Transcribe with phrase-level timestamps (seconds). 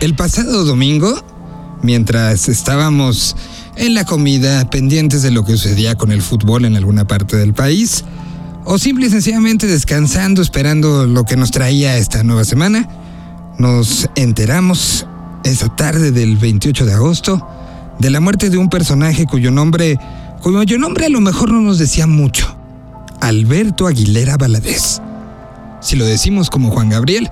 [0.00, 1.12] El pasado domingo,
[1.82, 3.34] mientras estábamos
[3.74, 7.52] en la comida, pendientes de lo que sucedía con el fútbol en alguna parte del
[7.52, 8.04] país,
[8.64, 12.88] o simple y sencillamente descansando, esperando lo que nos traía esta nueva semana,
[13.58, 15.04] nos enteramos
[15.42, 17.44] esa tarde del 28 de agosto
[17.98, 19.98] de la muerte de un personaje cuyo nombre,
[20.42, 22.56] cuyo nombre a lo mejor no nos decía mucho,
[23.20, 25.02] Alberto Aguilera Valadez.
[25.80, 27.28] Si lo decimos como Juan Gabriel,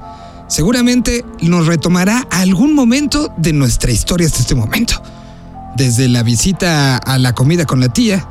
[0.49, 5.03] seguramente nos retomará algún momento de nuestra historia hasta este momento.
[5.77, 8.27] Desde la visita a la comida con la tía,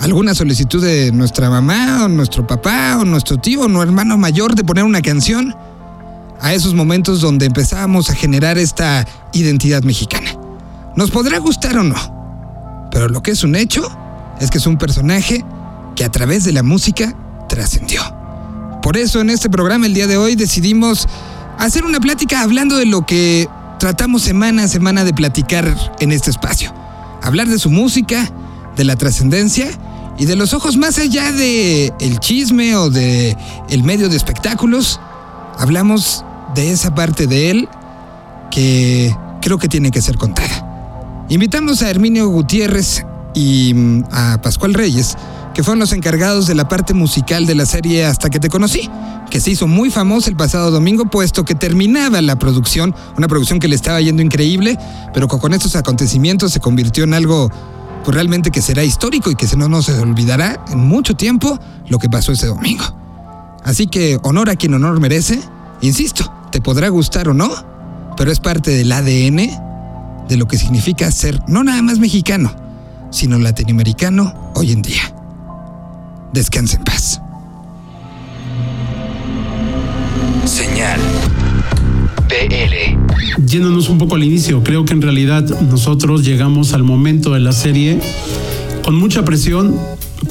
[0.00, 4.54] alguna solicitud de nuestra mamá o nuestro papá o nuestro tío o nuestro hermano mayor
[4.54, 5.54] de poner una canción,
[6.40, 10.30] a esos momentos donde empezábamos a generar esta identidad mexicana.
[10.96, 13.88] Nos podrá gustar o no, pero lo que es un hecho
[14.40, 15.44] es que es un personaje
[15.96, 17.14] que a través de la música
[17.48, 18.02] trascendió.
[18.82, 21.08] Por eso en este programa el día de hoy decidimos
[21.58, 26.30] hacer una plática hablando de lo que tratamos semana a semana de platicar en este
[26.30, 26.72] espacio.
[27.22, 28.30] Hablar de su música,
[28.76, 29.68] de la trascendencia
[30.18, 33.36] y de los ojos más allá de el chisme o de
[33.68, 35.00] el medio de espectáculos.
[35.58, 37.68] Hablamos de esa parte de él
[38.50, 41.26] que creo que tiene que ser contada.
[41.28, 45.16] Invitamos a Herminio Gutiérrez y mm, a Pascual Reyes,
[45.58, 48.88] que fueron los encargados de la parte musical de la serie Hasta que te conocí,
[49.28, 53.58] que se hizo muy famosa el pasado domingo, puesto que terminaba la producción, una producción
[53.58, 54.78] que le estaba yendo increíble,
[55.12, 57.50] pero con estos acontecimientos se convirtió en algo
[58.04, 61.98] pues, realmente que será histórico y que no nos se olvidará en mucho tiempo lo
[61.98, 62.84] que pasó ese domingo.
[63.64, 65.40] Así que honor a quien honor merece,
[65.80, 67.50] insisto, te podrá gustar o no,
[68.16, 72.54] pero es parte del ADN de lo que significa ser no nada más mexicano,
[73.10, 75.17] sino latinoamericano hoy en día.
[76.32, 77.20] Descansa en paz.
[80.44, 81.00] Señal
[82.28, 82.98] PL.
[83.46, 87.52] Yéndonos un poco al inicio, creo que en realidad nosotros llegamos al momento de la
[87.52, 88.00] serie
[88.82, 89.78] con mucha presión,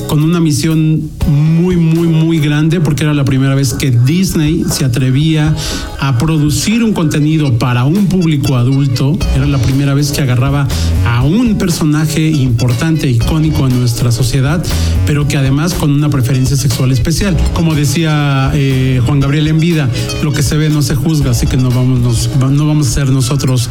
[0.07, 4.85] con una misión muy, muy, muy grande, porque era la primera vez que Disney se
[4.85, 5.55] atrevía
[5.99, 9.17] a producir un contenido para un público adulto.
[9.35, 10.67] Era la primera vez que agarraba
[11.05, 14.63] a un personaje importante, icónico en nuestra sociedad,
[15.05, 17.35] pero que además con una preferencia sexual especial.
[17.53, 19.89] Como decía eh, Juan Gabriel en vida,
[20.23, 23.09] lo que se ve no se juzga, así que no vamos, no vamos a ser
[23.09, 23.69] nosotros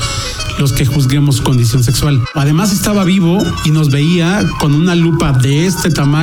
[0.59, 2.22] los que juzguemos condición sexual.
[2.34, 6.16] Además estaba vivo y nos veía con una lupa de este tamaño,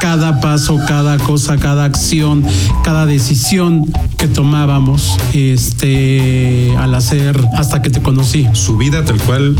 [0.00, 2.44] cada paso, cada cosa, cada acción,
[2.84, 3.84] cada decisión
[4.16, 8.46] que tomábamos este, al hacer hasta que te conocí.
[8.52, 9.56] Su vida tal cual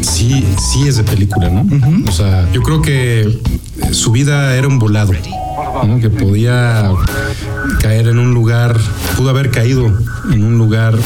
[0.00, 1.64] sí, sí es de película, ¿no?
[2.08, 3.38] O sea, yo creo que
[3.92, 5.12] su vida era un volado.
[6.00, 6.90] que podía
[7.80, 8.76] caer en un lugar,
[9.16, 9.86] pudo haber caído
[10.32, 10.98] en un lugar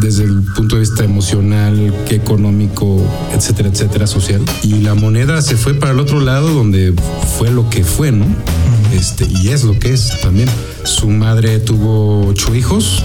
[0.00, 3.02] desde el punto de vista emocional, económico,
[3.34, 4.42] etcétera, etcétera, social.
[4.62, 6.94] Y la moneda se fue para el otro lado donde
[7.38, 8.26] fue lo que fue, ¿no?
[8.92, 10.48] Este, y es lo que es también.
[10.84, 13.02] Su madre tuvo ocho hijos.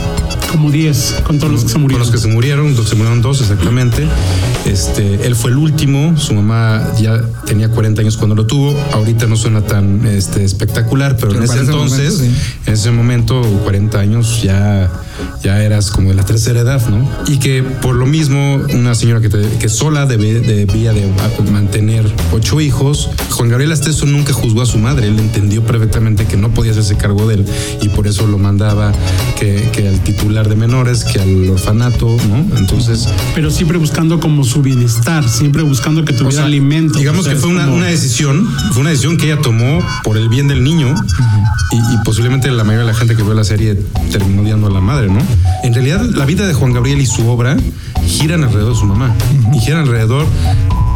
[0.51, 2.05] Como diez, con todos los que se murieron.
[2.05, 4.05] Con los que se murieron, se murieron dos exactamente.
[4.65, 8.77] Este, él fue el último, su mamá ya tenía 40 años cuando lo tuvo.
[8.93, 12.21] Ahorita no suena tan este, espectacular, pero, en ese entonces,
[12.65, 14.91] en ese momento, 40 años, ya,
[15.43, 17.07] ya eras como de la tercera edad, ¿no?
[17.27, 21.07] Y que por lo mismo, una señora que, que sola debía de
[21.51, 26.37] mantener ocho hijos, Juan Gabriel Asteso nunca juzgó a su madre, él entendió perfectamente que
[26.37, 27.45] no podía hacerse cargo de él
[27.81, 28.91] y por eso lo mandaba
[29.39, 32.57] que, que al titular de menores, que al orfanato, ¿no?
[32.57, 33.07] Entonces...
[33.35, 36.99] Pero siempre buscando como su bienestar, siempre buscando que tuviera alimento.
[36.99, 40.63] Digamos que fue una, decisión, fue una decisión que ella tomó por el bien del
[40.63, 40.93] niño
[41.71, 43.77] y, posiblemente la mayoría de la gente que vio la serie
[44.11, 45.19] terminó odiando a la madre, ¿no?
[45.63, 47.57] En realidad la vida de Juan Gabriel y su obra
[48.05, 49.13] giran alrededor de su mamá
[49.53, 50.25] y giran alrededor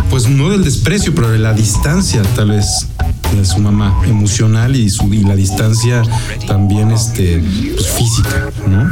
[0.10, 2.88] pues no del desprecio, pero de la distancia tal vez
[3.36, 6.02] de su mamá emocional y, su, y la distancia
[6.48, 7.44] también este,
[7.76, 8.90] pues, física, ¿no?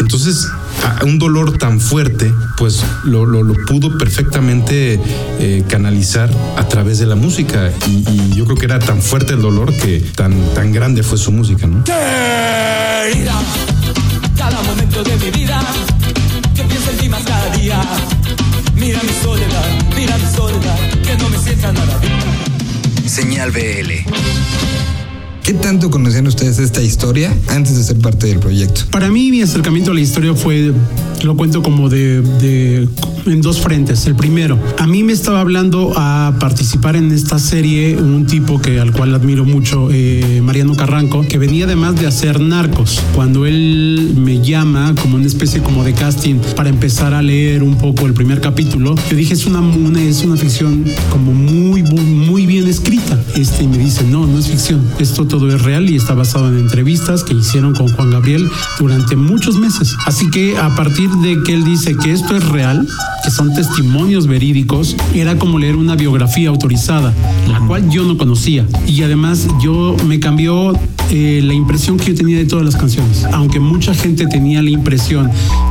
[0.00, 0.46] Entonces,
[0.84, 5.00] a un dolor tan fuerte, pues lo, lo, pudo perfectamente
[5.38, 7.70] eh, canalizar a través de la música.
[7.88, 11.18] Y, y, yo creo que era tan fuerte el dolor que tan, tan grande fue
[11.18, 11.84] su música, ¿no?
[14.36, 15.60] Cada momento de mi vida,
[16.54, 17.80] yo pienso en ti más cada día.
[18.74, 19.64] Mira mi soledad,
[19.96, 22.57] mira mi soledad, que no me sienta nada bien.
[23.08, 24.97] Señal BL.
[25.48, 28.82] ¿Qué tanto conocían ustedes esta historia antes de ser parte del proyecto?
[28.90, 30.74] Para mí mi acercamiento a la historia fue,
[31.22, 32.86] lo cuento como de, de-
[33.24, 34.04] en dos frentes.
[34.06, 38.78] El primero, a mí me estaba hablando a participar en esta serie un tipo que
[38.78, 43.00] al cual admiro mucho, eh, Mariano Carranco, que venía además de hacer Narcos.
[43.14, 47.76] Cuando él me llama como una especie como de casting para empezar a leer un
[47.76, 52.44] poco el primer capítulo, yo dije es una, una- es una ficción como muy muy,
[52.46, 53.18] bien escrita.
[53.34, 56.48] Este y me dice no no es ficción, esto todo es real y está basado
[56.48, 58.48] en entrevistas que hicieron con Juan Gabriel
[58.78, 59.94] durante muchos meses.
[60.04, 62.86] Así que a partir de que él dice que esto es real,
[63.22, 67.14] que son testimonios verídicos, era como leer una biografía autorizada,
[67.48, 68.66] la cual yo no conocía.
[68.86, 70.72] Y además yo me cambió
[71.10, 73.24] eh, la impresión que yo tenía de todas las canciones.
[73.32, 75.30] Aunque mucha gente tenía la impresión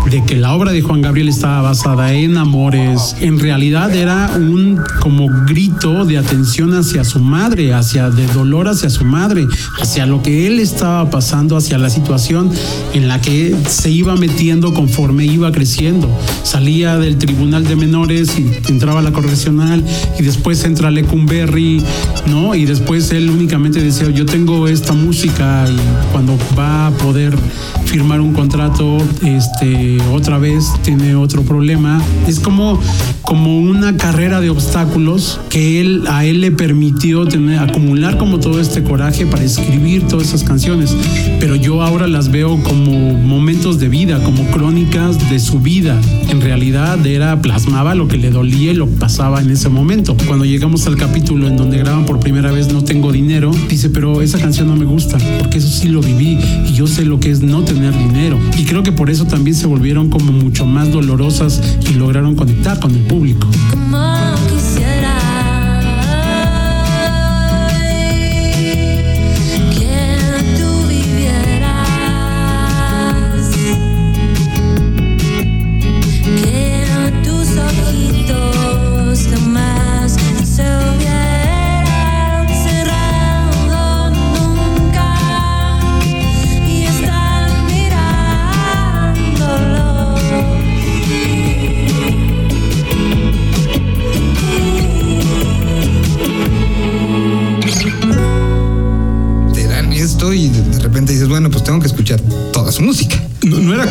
[0.09, 4.81] de que la obra de Juan Gabriel estaba basada en amores, en realidad era un
[4.99, 9.47] como grito de atención hacia su madre, hacia de dolor hacia su madre,
[9.79, 12.51] hacia lo que él estaba pasando, hacia la situación
[12.93, 16.09] en la que se iba metiendo conforme iba creciendo.
[16.43, 19.83] Salía del tribunal de menores y entraba a la correccional
[20.19, 21.81] y después entra Lecumberri,
[22.27, 22.55] ¿no?
[22.55, 25.77] Y después él únicamente decía, yo tengo esta música y
[26.11, 27.37] cuando va a poder
[27.85, 32.01] firmar un contrato, este, otra vez tiene otro problema.
[32.27, 32.79] Es como,
[33.21, 37.25] como una carrera de obstáculos que él, a él le permitió
[37.59, 40.95] acumular como todo este coraje para escribir todas esas canciones.
[41.39, 45.99] Pero yo ahora las veo como momentos de vida, como crónicas de su vida.
[46.29, 50.15] En realidad era, plasmaba lo que le dolía y lo pasaba en ese momento.
[50.27, 54.21] Cuando llegamos al capítulo en donde graban por primera vez No tengo dinero, dice, pero
[54.21, 57.31] esa canción no me gusta, porque eso sí lo viví y yo sé lo que
[57.31, 58.37] es no tener dinero.
[58.57, 62.79] Y creo que por eso también se volvieron como mucho más dolorosas y lograron conectar
[62.79, 63.47] con el público.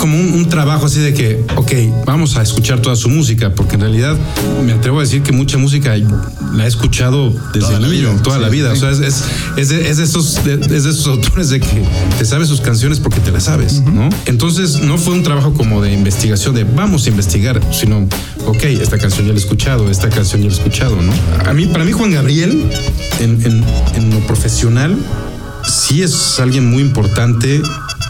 [0.06, 1.72] Como un, un trabajo así de que, ok,
[2.04, 4.16] vamos a escuchar toda su música, porque en realidad
[4.64, 5.96] me atrevo a decir que mucha música
[6.54, 8.70] la he escuchado desde Toda la niño, vida, toda sí, la vida.
[8.70, 8.76] sí.
[8.76, 9.24] O sea, es, es,
[9.56, 11.82] es de, es de esos, de, es de esos autores de que
[12.18, 14.08] te sabes sus canciones porque te las sabes, ¿no?
[14.26, 18.06] Entonces no fue un trabajo como de investigación, de vamos a investigar, sino,
[18.46, 21.12] ok, esta canción ya la he escuchado, esta canción ya la he escuchado, ¿no?
[21.50, 22.62] A mí, para mí Juan Gabriel,
[23.18, 23.64] en, en,
[23.96, 24.96] en lo profesional,
[25.66, 27.62] sí es alguien muy importante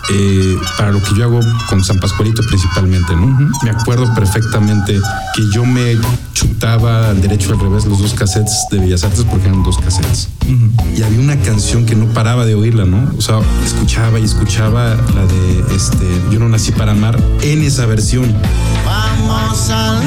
[0.09, 3.27] eh, para lo que yo hago con San Pascualito principalmente, ¿no?
[3.65, 5.01] Me acuerdo perfectamente
[5.35, 5.99] que yo me
[6.33, 9.79] chutaba al derecho y al revés los dos cassettes de Bellas Artes porque eran dos
[9.79, 10.29] cassettes.
[10.97, 13.11] Y había una canción que no paraba de oírla, ¿no?
[13.19, 17.87] O sea, escuchaba y escuchaba la de este, Yo no nací para amar en esa
[17.87, 18.33] versión.
[18.85, 20.03] Vamos al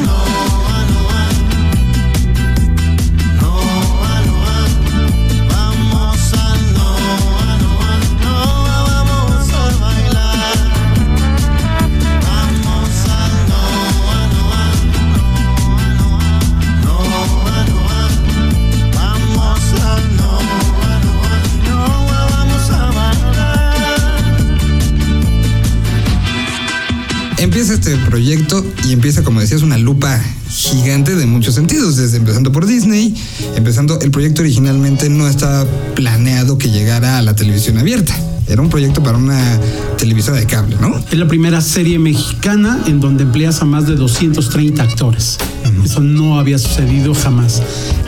[27.49, 32.51] Empieza este proyecto y empieza, como decías, una lupa gigante de muchos sentidos, desde empezando
[32.51, 33.15] por Disney,
[33.56, 35.65] empezando, el proyecto originalmente no estaba
[35.95, 38.15] planeado que llegara a la televisión abierta.
[38.47, 39.59] Era un proyecto para una
[39.97, 40.95] televisora de cable, ¿no?
[40.99, 45.39] Es la primera serie mexicana en donde empleas a más de 230 actores.
[45.83, 47.61] Eso no había sucedido jamás.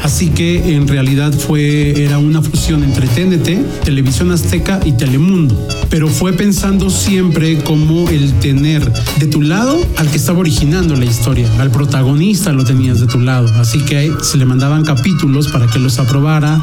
[0.04, 5.68] Así que en realidad fue era una fusión entre TNT, Televisión Azteca y Telemundo.
[5.90, 11.06] Pero fue pensando siempre como el tener de tu lado al que estaba originando la
[11.06, 13.52] historia, al protagonista lo tenías de tu lado.
[13.60, 16.62] Así que se le mandaban capítulos para que los aprobara,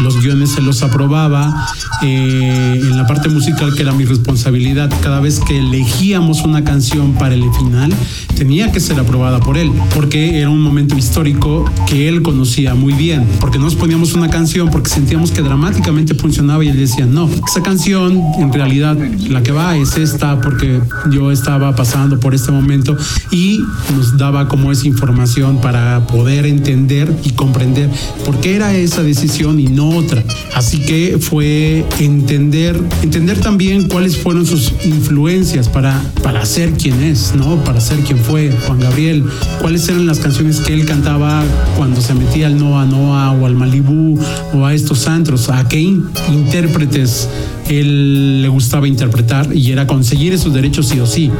[0.00, 1.68] los guiones se los aprobaba.
[2.02, 7.14] eh, en la parte musical, que era mi responsabilidad, cada vez que elegíamos una canción
[7.14, 7.92] para el final,
[8.36, 12.94] tenía que ser aprobada por él, porque era un momento histórico que él conocía muy
[12.94, 17.28] bien, porque nos poníamos una canción porque sentíamos que dramáticamente funcionaba y él decía, no,
[17.48, 18.96] esa canción en realidad
[19.28, 22.96] la que va es esta porque yo estaba pasando por este momento
[23.30, 23.60] y
[23.94, 27.90] nos daba como esa información para poder entender y comprender
[28.24, 30.22] por qué era esa decisión y no otra.
[30.54, 37.34] Así que fue entender, entender también cuáles fueron sus influencias para, para ser quien es,
[37.34, 37.56] ¿no?
[37.64, 39.24] Para ser quien fue Juan Gabriel.
[39.60, 41.42] Cuáles eran las canciones que él cantaba
[41.76, 44.18] cuando se metía al Noa Noa o al Malibú
[44.52, 47.28] o a estos antros, a qué in- intérpretes
[47.68, 51.30] él le gustaba interpretar y era conseguir esos derechos sí o sí.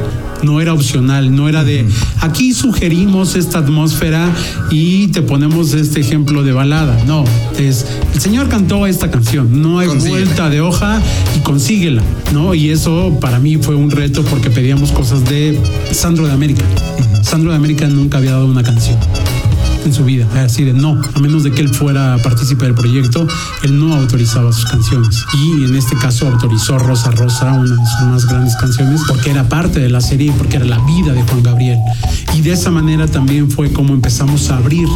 [0.41, 1.85] No era opcional, no era de
[2.19, 4.27] aquí sugerimos esta atmósfera
[4.71, 6.97] y te ponemos este ejemplo de balada.
[7.05, 7.23] No,
[7.59, 10.25] es el señor cantó esta canción, no hay Consíguela.
[10.25, 10.99] vuelta de hoja
[11.37, 12.01] y consíguela,
[12.33, 12.53] ¿no?
[12.55, 15.59] Y eso para mí fue un reto porque pedíamos cosas de
[15.91, 16.63] Sandro de América.
[17.21, 18.99] Sandro de América nunca había dado una canción
[19.85, 23.27] en su vida, así de no, a menos de que él fuera partícipe del proyecto,
[23.63, 25.23] él no autorizaba sus canciones.
[25.33, 29.47] Y en este caso autorizó Rosa Rosa, una de sus más grandes canciones, porque era
[29.47, 31.77] parte de la serie y porque era la vida de Juan Gabriel.
[32.33, 34.87] Y de esa manera también fue como empezamos a abrir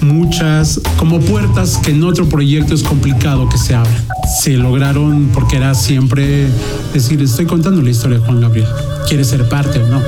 [0.00, 3.94] muchas, como puertas que en otro proyecto es complicado que se abran.
[4.42, 6.48] Se lograron porque era siempre
[6.92, 8.68] decir, estoy contando la historia de Juan Gabriel,
[9.06, 10.02] quiere ser parte o no.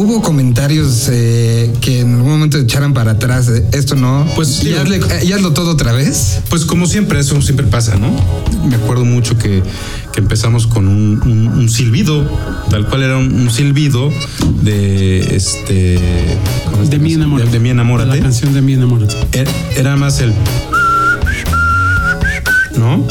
[0.00, 3.48] Hubo comentarios eh, que en algún momento echaran para atrás.
[3.48, 4.24] de, Esto no.
[4.36, 6.38] Pues, y digo- hazle- eh, y hazlo todo otra vez.
[6.50, 8.12] Pues como siempre, eso siempre pasa, ¿no?
[8.68, 9.60] Me acuerdo mucho que,
[10.12, 12.24] que empezamos con un, un- un silbido,
[12.70, 14.12] tal cual era un, un silbido
[14.62, 15.98] de este.
[16.70, 17.46] ¿cómo es De mi enamorate.
[17.50, 18.16] De, de mi enamórate.
[18.16, 19.16] La canción de mi enamorate.
[19.32, 20.32] Era, era más el.
[22.78, 23.04] ¿No?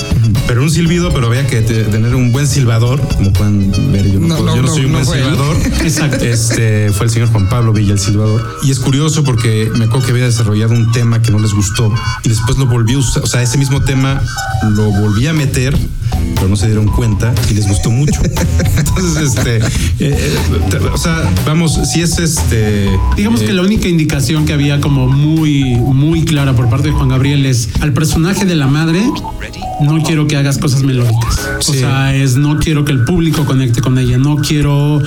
[0.48, 4.10] Pero un silbido, pero había que te- tener un buen silbador, como pueden ver.
[4.12, 5.58] Yo no, No, puedo- no, yo no soy un buen silbador.
[5.84, 6.24] Exacto.
[6.24, 8.60] Este fue el señor Juan Pablo Villa, el silbador.
[8.64, 11.94] Y es curioso porque me acuerdo que había desarrollado un tema que no les gustó
[12.24, 13.24] y después lo volvió a usar.
[13.24, 14.22] O sea, ese mismo tema
[14.64, 15.78] lo volví a meter,
[16.36, 18.20] pero no se dieron cuenta y les gustó mucho.
[18.78, 19.64] Entonces, este, eh,
[20.00, 20.38] eh,
[20.94, 22.90] o sea, vamos, si es este.
[23.18, 26.94] Digamos eh, que la única indicación que había como muy, muy clara por parte de
[26.94, 29.02] Juan Gabriel es al personaje de la madre,
[29.82, 31.40] no quiero que hagas cosas melódicas.
[31.68, 35.02] O sea, es no quiero que el público conecte con ella, no quiero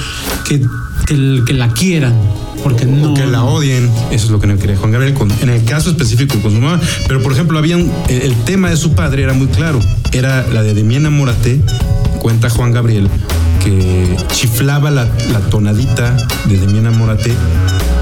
[0.46, 0.60] que,
[1.06, 2.14] que, la quieran.
[2.62, 3.12] Porque no.
[3.12, 3.90] o que la odien.
[4.10, 5.14] Eso es lo que no quería Juan Gabriel.
[5.14, 6.78] con- en el caso específico con su mamá.
[7.08, 9.80] Pero, por ejemplo, había un- el, el tema de su padre era muy claro.
[10.12, 11.60] Era la de De mí enamórate.
[12.20, 13.08] Cuenta Juan Gabriel
[13.64, 16.16] que chiflaba la, la tonadita
[16.46, 17.32] de De mí enamórate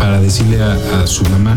[0.01, 1.57] para decirle a, a su mamá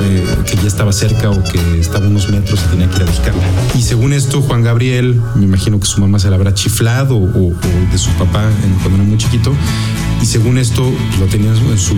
[0.00, 3.06] eh, que ya estaba cerca o que estaba unos metros y tenía que ir a
[3.06, 3.42] buscarla.
[3.76, 7.48] Y según esto, Juan Gabriel, me imagino que su mamá se la habrá chiflado o,
[7.50, 7.54] o
[7.92, 9.52] de su papá en- cuando era muy chiquito.
[10.22, 11.94] Y según esto, pues, lo tenía en su,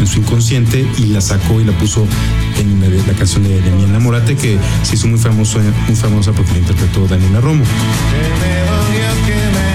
[0.00, 2.04] en su inconsciente y la sacó y la puso
[2.58, 6.52] en la, canción de, de Mi Enamorate, que se hizo muy, famoso, muy famosa porque
[6.52, 7.62] la interpretó Daniela Romo.
[7.64, 9.69] Que me dolió que me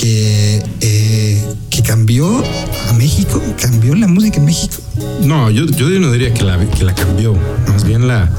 [0.00, 2.42] que, eh, que cambió
[2.88, 4.76] a México, cambió la música en México.
[5.22, 7.36] No, yo, yo no diría que la, que la cambió,
[7.68, 8.30] más bien la,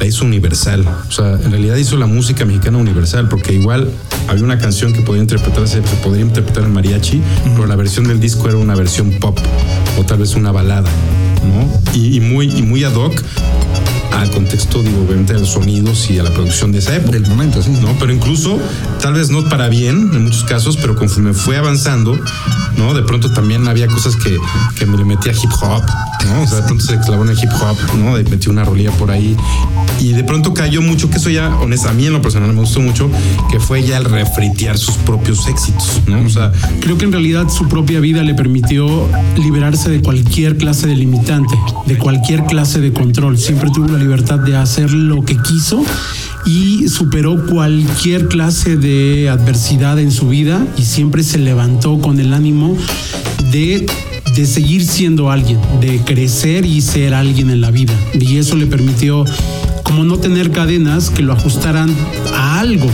[0.00, 0.84] la hizo universal.
[1.08, 3.88] O sea, en realidad hizo la música mexicana universal, porque igual
[4.26, 7.22] había una canción que podía interpretarse, se podría interpretar en mariachi,
[7.54, 9.38] pero la versión del disco era una versión pop
[9.96, 10.90] o tal vez una balada,
[11.46, 11.96] ¿no?
[11.96, 13.22] Y, y muy, y muy ad hoc
[14.20, 17.12] al contexto, digo, obviamente, de los sonidos y a la producción de esa época.
[17.12, 17.70] Del momento, sí.
[17.80, 17.96] ¿no?
[17.98, 18.58] Pero incluso,
[19.00, 22.18] tal vez no para bien en muchos casos, pero conforme fue avanzando,
[22.76, 22.94] ¿no?
[22.94, 24.38] De pronto también había cosas que,
[24.76, 25.82] que me le metía hip hop,
[26.24, 26.42] ¿no?
[26.42, 28.16] O sea, de pronto se clavó en el hip hop, ¿no?
[28.16, 29.36] De metí una rolilla por ahí.
[30.00, 32.60] Y de pronto cayó mucho, que eso ya, honesta, a mí en lo personal me
[32.60, 33.10] gustó mucho,
[33.50, 36.24] que fue ya el refritear sus propios éxitos, ¿no?
[36.24, 40.86] O sea, Creo que en realidad su propia vida le permitió liberarse de cualquier clase
[40.86, 43.38] de limitante, de cualquier clase de control.
[43.38, 45.84] Siempre tuvo la libertad de hacer lo que quiso
[46.44, 52.34] y superó cualquier clase de adversidad en su vida y siempre se levantó con el
[52.34, 52.76] ánimo
[53.50, 53.86] de
[54.34, 57.94] de seguir siendo alguien, de crecer y ser alguien en la vida.
[58.18, 59.24] Y eso le permitió
[59.82, 61.94] como no tener cadenas que lo ajustaran
[62.34, 62.86] a algo.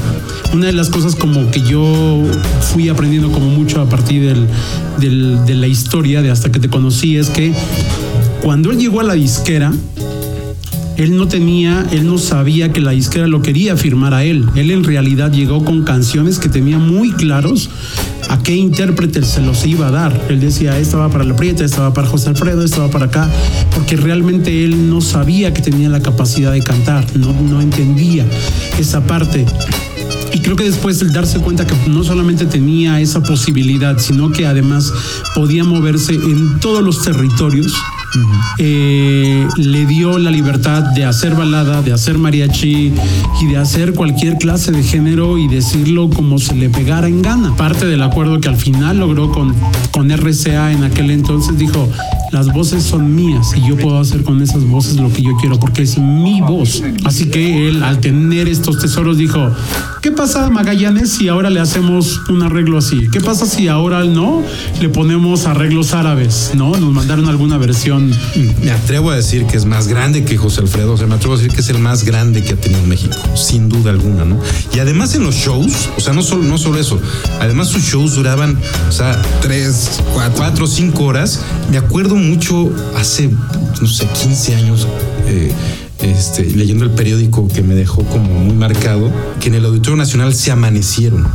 [0.52, 2.22] Una de las cosas como que yo
[2.72, 4.22] fui aprendiendo como mucho a partir
[4.98, 7.54] del, de la historia de hasta que te conocí es que
[8.42, 9.72] cuando él llegó a la disquera,
[11.00, 14.46] él no tenía, él no sabía que la disquera lo quería firmar a él.
[14.54, 17.70] Él en realidad llegó con canciones que tenía muy claros
[18.28, 20.26] a qué intérprete se los iba a dar.
[20.28, 23.06] Él decía, esta va para La Prieta, esta va para José Alfredo, esta va para
[23.06, 23.30] acá,
[23.74, 28.26] porque realmente él no sabía que tenía la capacidad de cantar, no, no entendía
[28.78, 29.46] esa parte.
[30.34, 34.46] Y creo que después el darse cuenta que no solamente tenía esa posibilidad, sino que
[34.46, 34.92] además
[35.34, 37.74] podía moverse en todos los territorios,
[38.58, 42.92] eh, le dio la libertad de hacer balada, de hacer mariachi
[43.40, 47.54] y de hacer cualquier clase de género y decirlo como se le pegara en gana.
[47.56, 49.54] Parte del acuerdo que al final logró con,
[49.92, 51.88] con RCA en aquel entonces dijo,
[52.32, 55.58] las voces son mías y yo puedo hacer con esas voces lo que yo quiero
[55.58, 56.82] porque es mi voz.
[57.04, 59.50] Así que él al tener estos tesoros dijo,
[60.02, 63.08] ¿qué pasa Magallanes si ahora le hacemos un arreglo así?
[63.12, 64.42] ¿Qué pasa si ahora no
[64.80, 66.52] le ponemos arreglos árabes?
[66.54, 66.76] ¿No?
[66.76, 68.12] Nos mandaron alguna versión.
[68.62, 71.34] me atrevo a decir que es más grande que José Alfredo, o sea, me atrevo
[71.34, 74.38] a decir que es el más grande que ha tenido México, sin duda alguna, ¿no?
[74.74, 77.00] Y además en los shows, o sea, no solo, no solo eso,
[77.40, 80.34] además sus shows duraban, o sea, Tres, cuatro.
[80.36, 81.40] cuatro cinco horas.
[81.70, 83.28] Me acuerdo mucho hace,
[83.80, 84.86] no sé, 15 años,
[85.26, 85.52] eh,
[86.00, 90.34] este, leyendo el periódico que me dejó como muy marcado, que en el Auditorio Nacional
[90.34, 91.26] se amanecieron.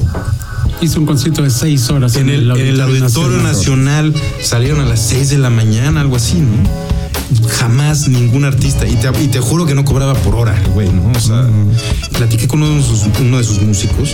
[0.82, 5.00] Hizo un concierto de seis horas En el, en el Auditorio Nacional salieron a las
[5.08, 7.50] 6 de la mañana, algo así, ¿no?
[7.50, 10.92] Jamás ningún artista, y te, y te juro que no cobraba por hora, el güey,
[10.92, 11.12] ¿no?
[11.16, 11.48] O sea,
[12.18, 14.14] platiqué con uno de, sus, uno de sus músicos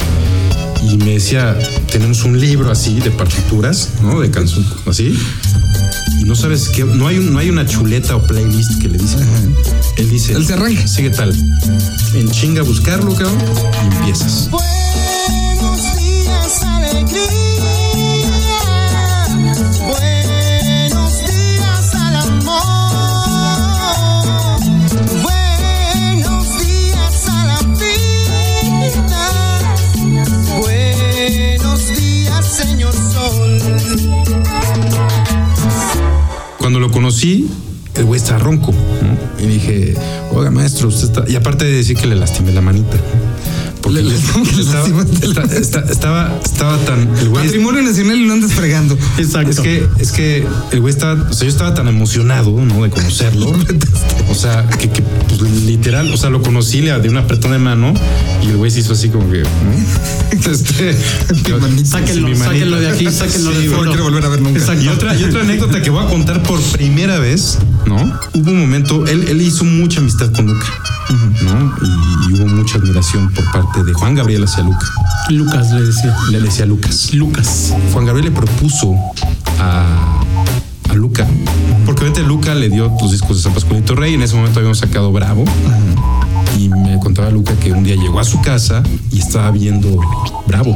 [0.84, 1.58] y me decía,
[1.92, 4.20] tenemos un libro así de partituras, ¿no?
[4.20, 5.18] De canción, así.
[6.20, 8.98] Y no sabes qué, no hay, un- no hay una chuleta o playlist que le
[8.98, 9.18] dice.
[9.98, 10.88] Él dice, Él se arranca.
[10.88, 11.34] Sigue tal.
[12.14, 13.38] En chinga buscarlo, cabrón,
[13.92, 14.50] y empiezas.
[37.12, 37.50] Conocí,
[37.96, 38.72] el güey está ronco.
[38.72, 39.44] ¿no?
[39.44, 39.96] Y dije,
[40.32, 41.26] oiga, maestro, usted está.
[41.28, 42.98] Y aparte de decir que le lastimé la manita.
[43.82, 44.16] Porque Le- le-
[45.60, 47.00] estaba, estaba, estaba tan.
[47.18, 48.98] El güey Patrimonio nacional y lo andas fregando.
[49.18, 49.50] Exacto.
[49.52, 52.84] Es que, es que el güey estaba, o sea, yo estaba tan emocionado, ¿no?
[52.84, 53.52] De conocerlo.
[54.30, 57.58] o sea, que, que, pues, literal, o sea, lo conocí, le di un apretón de
[57.60, 57.94] mano
[58.44, 59.48] y el güey se hizo así como que, ¿no?
[60.32, 60.94] Este.
[61.86, 63.84] Sáquenlo, sáquenlo de aquí, sáquenlo Sí, foro.
[63.86, 64.60] No quiero volver a ver nunca.
[64.60, 64.84] Exacto.
[64.84, 67.96] Y otra, y otra anécdota que voy a contar por primera vez, ¿no?
[68.34, 70.68] Hubo un momento, él, él hizo mucha amistad con Luca,
[71.44, 71.76] ¿no?
[71.82, 74.86] Y, y hubo mucha admiración por parte de Juan Gabriel hacia Luca.
[75.30, 76.16] Lucas le decía.
[76.30, 77.14] Le decía Lucas.
[77.14, 77.74] Lucas.
[77.94, 78.96] Juan Gabriel le propuso
[79.60, 80.22] a,
[80.90, 81.26] a Luca,
[81.86, 84.80] porque obviamente Luca le dio los discos de San Pascualito Rey, en ese momento habíamos
[84.80, 85.46] sacado Bravo,
[86.58, 90.00] y me contaba Luca que un día llegó a su casa y estaba viendo
[90.48, 90.76] Bravo,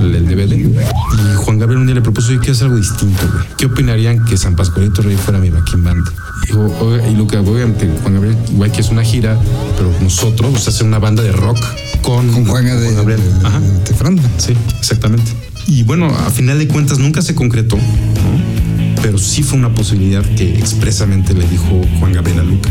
[0.00, 3.22] el, el DVD, y Juan Gabriel un día le propuso, yo quiero hacer algo distinto,
[3.32, 3.46] güey.
[3.56, 6.04] ¿Qué opinarían que San Pascualito Rey fuera mi backing band?
[6.48, 9.38] Y Luca, obviamente Juan Gabriel, igual que es una gira,
[9.76, 11.58] pero nosotros, o sea, hacer una banda de rock
[12.02, 13.20] con, Con Juanga de, Gabriel.
[13.44, 13.60] Ajá.
[13.60, 14.22] de.
[14.38, 15.30] Sí, exactamente.
[15.66, 18.62] Y bueno, a final de cuentas nunca se concretó, ¿no?
[19.02, 22.70] pero sí fue una posibilidad que expresamente le dijo Juan Gabriel a Luca.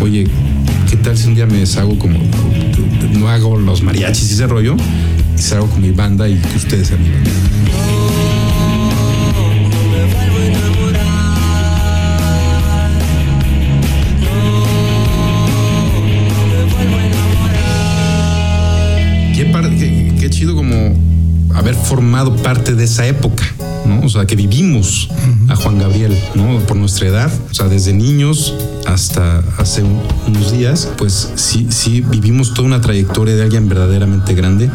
[0.00, 0.26] Oye,
[0.88, 2.18] ¿qué tal si un día me deshago como,
[3.18, 4.76] no hago los mariachis y ese rollo,
[5.38, 7.08] y salgo con mi banda y que ustedes sean mi
[20.30, 20.94] chido como
[21.54, 23.44] haber formado parte de esa época,
[23.86, 24.00] ¿no?
[24.06, 25.08] O sea, que vivimos
[25.48, 26.58] a Juan Gabriel, ¿no?
[26.60, 28.54] Por nuestra edad, o sea, desde niños
[28.86, 34.34] hasta hace un- unos días, pues sí, sí vivimos toda una trayectoria de alguien verdaderamente
[34.34, 34.70] grande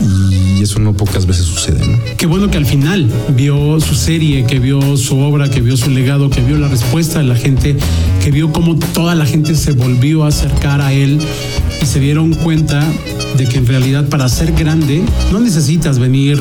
[0.00, 1.98] y eso no pocas veces sucede, ¿no?
[2.16, 5.90] Qué bueno que al final vio su serie, que vio su obra, que vio su
[5.90, 7.76] legado, que vio la respuesta de la gente,
[8.22, 11.20] que vio cómo toda la gente se volvió a acercar a él
[11.82, 12.80] y se dieron cuenta
[13.36, 16.38] de que en realidad para ser grande no necesitas venir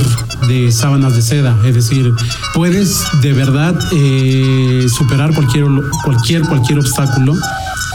[0.47, 2.11] de sábanas de seda, es decir,
[2.53, 5.65] puedes de verdad eh, superar cualquier,
[6.03, 7.35] cualquier, cualquier obstáculo.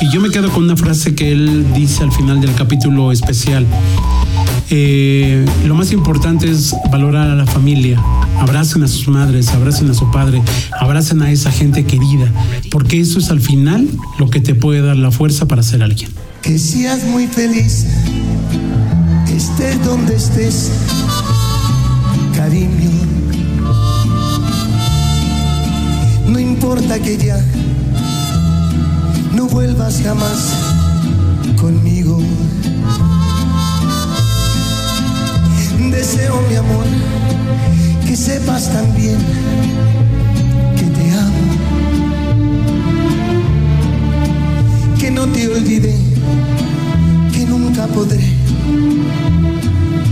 [0.00, 3.64] Y yo me quedo con una frase que él dice al final del capítulo especial.
[4.70, 8.02] Eh, lo más importante es valorar a la familia.
[8.40, 10.42] Abracen a sus madres, abracen a su padre,
[10.80, 12.30] abracen a esa gente querida,
[12.70, 16.10] porque eso es al final lo que te puede dar la fuerza para ser alguien.
[16.46, 17.86] Que seas muy feliz,
[19.28, 20.70] estés donde estés,
[22.36, 22.90] cariño.
[26.28, 27.44] No importa que ya
[29.34, 30.52] no vuelvas jamás
[31.60, 32.20] conmigo.
[35.90, 36.86] Deseo, mi amor,
[38.06, 39.18] que sepas también
[40.76, 41.44] que te amo,
[44.96, 46.05] que no te olvidé
[47.96, 48.28] podré.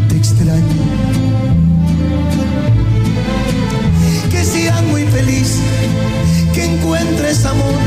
[0.09, 0.85] Te extraño.
[4.31, 5.59] Que seas muy feliz,
[6.55, 7.81] que encuentres amor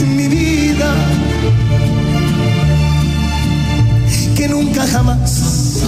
[0.00, 0.94] en mi vida.
[4.36, 5.82] Que nunca jamás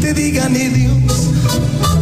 [0.00, 1.93] te diga ni Dios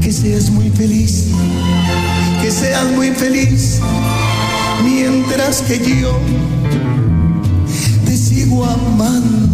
[0.00, 1.26] Que seas muy feliz,
[2.40, 3.80] que seas muy feliz,
[4.84, 6.16] mientras que yo
[8.06, 9.51] te sigo amando.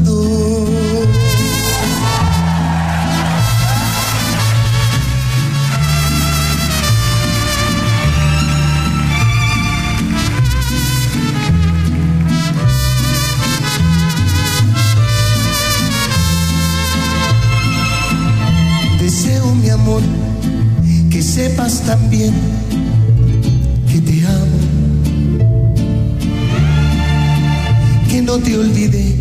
[28.28, 29.16] No te olvidé,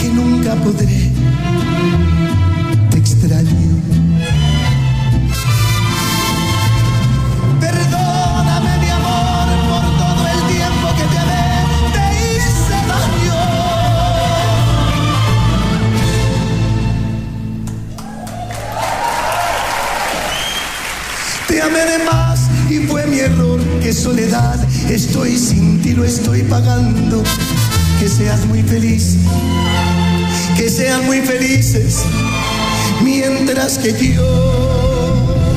[0.00, 1.10] que nunca podré,
[2.90, 3.74] te extraño.
[7.60, 11.46] Perdóname, mi amor, por todo el tiempo que te amé,
[11.92, 13.40] te hice daño.
[21.46, 23.60] Te amé de más y fue mi error.
[23.82, 27.22] Que soledad estoy sin ti, lo estoy pagando.
[28.02, 29.14] Que seas muy feliz,
[30.56, 32.02] que sean muy felices,
[33.00, 35.51] mientras que yo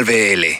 [0.00, 0.59] Señal BL.